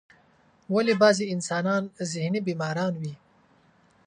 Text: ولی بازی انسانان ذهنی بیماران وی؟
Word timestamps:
ولی 0.69 0.93
بازی 1.01 1.25
انسانان 1.33 1.83
ذهنی 2.11 2.39
بیماران 2.45 2.93
وی؟ 3.01 3.13